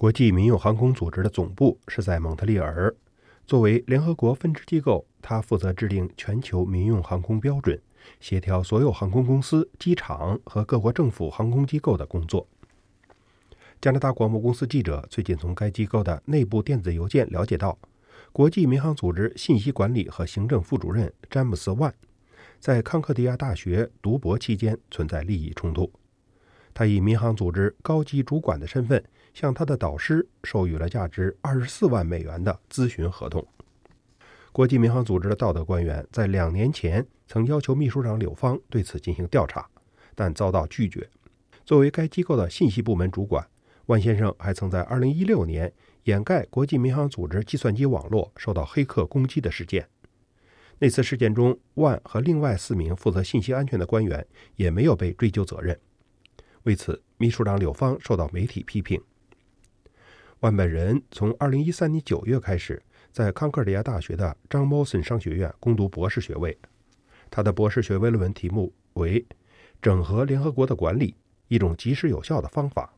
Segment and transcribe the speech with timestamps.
[0.00, 2.94] 国际民用航空组织的总部是在蒙特利尔。
[3.44, 7.76] 作为联合国分支机构，它负责制定全球民用航空标准，
[8.20, 12.46] 协调所有航空公司、机场和各国政府航空机构的工作。
[13.80, 17.76] 加拿大广播公司记者最近从该机构的内部电子邮件了解到，
[18.30, 21.92] 国际民航组织信息管理和行政副主任詹姆斯·万
[22.60, 25.90] 在康克迪亚大学读博期间存在利益冲突。
[26.78, 29.02] 他以民航组织高级主管的身份，
[29.34, 33.44] 向他的导师授予了价值二十四万美元的咨询合同。
[34.52, 39.68] 国际民航组织的道德官员在两年前曾要求秘书长柳芳对此进行调查，
[40.14, 41.10] 但遭到拒绝。
[41.64, 43.44] 作为该机构的信息部门主管，
[43.86, 45.72] 万先生还曾在二零一六年
[46.04, 49.84] 掩盖国际民航组织计算机网络受到黑客攻击的事件。
[50.78, 54.24] 那次事件中，万和另外四名负责信息安全的官员
[54.54, 55.76] 也没有被追究责任。
[56.68, 59.00] 为此，秘书长柳芳受到媒体批评。
[60.40, 66.54] 万本人从2013年9月开始，在康克里亚大学的张莫森商学院攻读博士学位。
[67.30, 69.22] 他的博士学位论文题目为
[69.80, 71.14] 《整合联合国的管理：
[71.48, 72.92] 一种及时有效的方法》。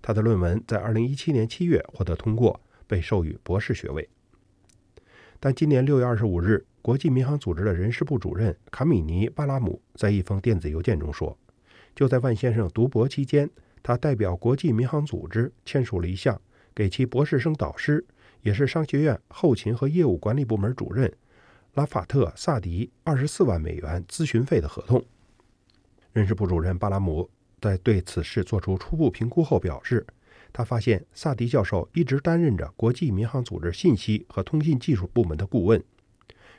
[0.00, 4.08] 他的论文在2017年7月获得通过，被授予博士学位。
[5.40, 11.36] 但今年6月25日，国际民航组织的人事部主任卡米尼·巴拉姆在一封电子邮件中说。
[11.94, 13.48] 就在万先生读博期间，
[13.82, 16.40] 他代表国际民航组织签署了一项
[16.74, 18.04] 给其博士生导师，
[18.42, 21.12] 也是商学院后勤和业务管理部门主任
[21.74, 25.04] 拉法特·萨迪二十四万美元咨询费的合同。
[26.12, 27.28] 人事部主任巴拉姆
[27.60, 30.06] 在对此事作出初步评估后表示，
[30.52, 35.82] 他发现萨迪教授一直担任着国际民航组织信息和通信技术部门的顾问，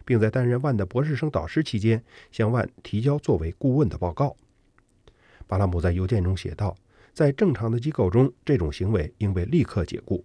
[0.03, 4.35] 并在担任万的博士生导师期间向万提交作为顾问的报告。
[5.47, 6.75] 巴拉姆在邮件中写道
[7.13, 10.23] ：“在正常的机构中，这种行为应被立刻解雇。”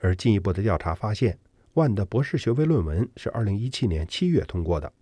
[0.00, 1.38] 而进一步的调查发现，
[1.74, 4.92] 万的博士学位论文是2017年7月通过的，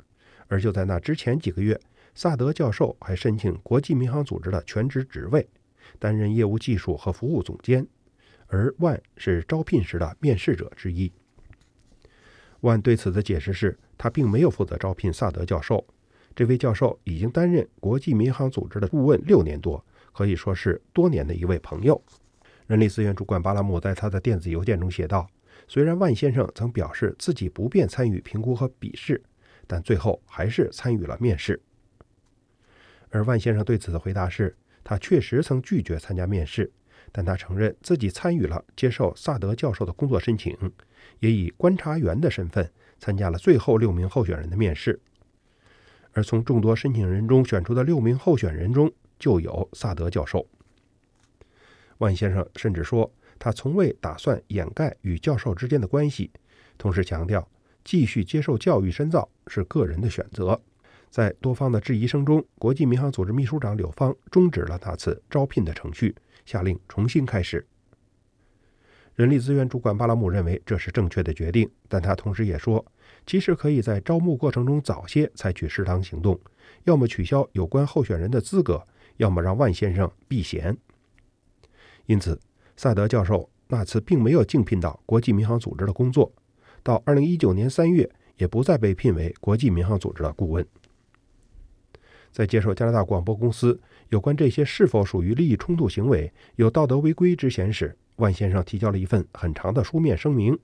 [0.48, 1.78] 而就在那之前几个月，
[2.14, 5.46] 萨德教授还申请国际民航组织的全职职位，
[5.98, 7.86] 担任业务技术和服务总监，
[8.46, 11.12] 而万是招聘时的面试者之一。
[12.60, 15.86] 万对此的解释是他并没有负责招聘萨德教授。
[16.36, 19.82] 这位教授已经担任国际民航组织的顾问六年多，
[20.12, 22.00] 可以说是多年的一位朋友。
[22.66, 25.26] 人力资源主管巴拉姆在他的电子邮件中写道
[25.66, 29.22] ：“虽然万先生曾表示自己不便参与评估和笔试，
[29.66, 31.58] 但最后还是参与了面试。”
[33.08, 34.54] 而万先生对此的回答是：
[34.84, 36.70] 他确实曾拒绝参加面试，
[37.12, 40.54] 但他承认自己参与了接受萨德教授的工作申请，
[41.20, 45.00] 也以观察员的身份参加了最后六名候选人的面试。
[46.16, 50.46] 而从众多申请人中选出的六名候选人中，就有萨德教授。
[51.98, 56.30] 万先生甚至说，他从未打算掩盖与教授之间的关系，
[56.78, 57.46] 同时强调，
[57.84, 60.58] 继续接受教育深造是个人的选择。
[61.10, 66.16] 在多方的质疑声中，国际民航组织秘书长柳芳终止了那次招聘的程序，
[66.46, 67.66] 下令重新开始。
[69.16, 72.84] 人力资源主管巴拉姆认为这是正确的决定，但他同时也说，
[73.24, 76.38] 其实可以在招募过程中早些采取适当行动，
[76.84, 80.76] 要么取消有关候选人的资格，要么让万先生避嫌。
[82.04, 82.38] 因此，
[82.76, 86.30] 萨德教授那次并没有竞聘到国际民航组织的工作，
[86.82, 90.64] 到2019年3月也不再被聘为国际民航组织的顾问。
[92.30, 100.58] 在接受加拿大广播公司有关这些是否属于利益冲突行为、有道德违规之嫌时，万先生提交了一份很长的书面声明，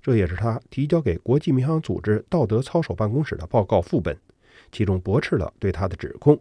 [0.00, 4.16] 这也是他提交给国际民航组织道德操守办公室的报告副本，
[4.70, 6.38] 其中驳斥了对他的指控。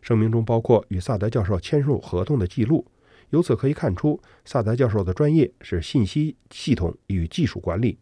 [0.00, 2.86] 声明中包括与萨德教授签署合同的记录，
[3.30, 7.98] 由此可以看出，萨德教授的专业是信息系统与技术管理，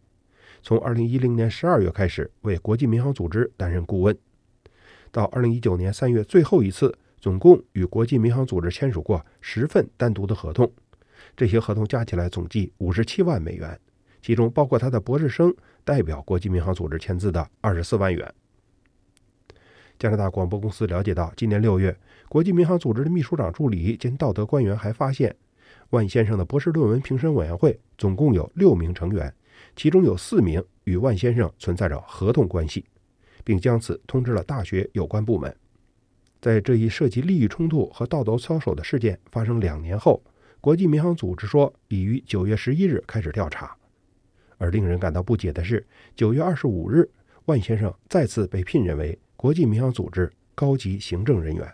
[0.61, 4.17] 从2010年12月开始为国际民航组织担任顾问。
[5.11, 10.69] 到二零一九年三月最后一次，总共与国际民航组织签署过十份单独的合同，
[11.35, 13.79] 这些合同加起来总计五十七万美元，
[14.21, 15.53] 其中包括他的博士生
[15.83, 18.33] 代表国际民航组织签字的二十四万元。
[19.99, 21.97] 加拿大广播公司了解到，今年六月，
[22.27, 25.35] 国际民航组织的秘书长助理兼道德官员还发现，
[25.91, 29.33] 万先生的博士论文评审委员会总共有六名成员，
[29.75, 32.85] 其中有四名与万先生存在着合同关系。
[33.45, 35.53] 并将此通知了大学有关部门。
[36.41, 40.23] 在这一涉及利益冲突和道德操守的事件发生两年后，
[40.63, 43.75] 国际民航组织说已于九月十一日开始调查。
[44.57, 47.05] 而令人感到不解的是，九月二十五日，
[47.47, 51.69] 万先生再次被聘任为国际民航组织高级行政人员。